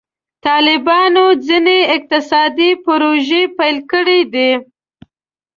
طالبانو 0.45 1.25
ځینې 1.45 1.77
اقتصادي 1.95 2.69
پروژې 2.85 3.43
پیل 3.57 3.77
کړي 3.91 4.21
دي. 4.33 4.51